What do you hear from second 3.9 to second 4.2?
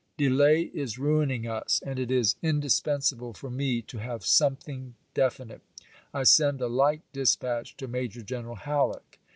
^^u^eu,